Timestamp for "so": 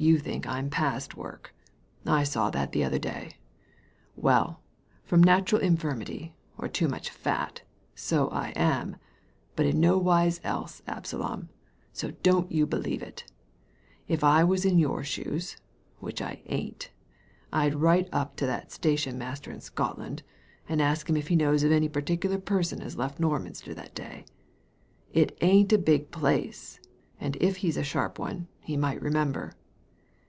7.96-8.28, 11.92-12.12